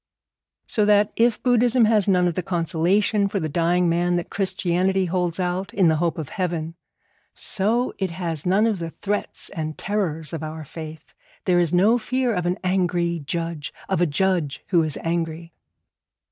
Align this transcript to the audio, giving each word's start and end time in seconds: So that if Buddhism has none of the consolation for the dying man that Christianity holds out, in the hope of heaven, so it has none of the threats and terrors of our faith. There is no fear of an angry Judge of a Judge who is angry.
So 0.65 0.83
that 0.85 1.11
if 1.15 1.43
Buddhism 1.43 1.85
has 1.85 2.07
none 2.07 2.27
of 2.27 2.33
the 2.33 2.41
consolation 2.41 3.29
for 3.29 3.39
the 3.39 3.47
dying 3.47 3.87
man 3.87 4.15
that 4.15 4.31
Christianity 4.31 5.05
holds 5.05 5.39
out, 5.39 5.71
in 5.75 5.89
the 5.89 5.97
hope 5.97 6.17
of 6.17 6.29
heaven, 6.29 6.73
so 7.35 7.93
it 7.99 8.09
has 8.09 8.43
none 8.43 8.65
of 8.65 8.79
the 8.79 8.89
threats 8.89 9.49
and 9.49 9.77
terrors 9.77 10.33
of 10.33 10.41
our 10.41 10.63
faith. 10.65 11.13
There 11.45 11.59
is 11.59 11.71
no 11.71 11.99
fear 11.99 12.33
of 12.33 12.47
an 12.47 12.57
angry 12.63 13.19
Judge 13.27 13.71
of 13.87 14.01
a 14.01 14.07
Judge 14.07 14.63
who 14.69 14.81
is 14.81 14.97
angry. 15.03 15.53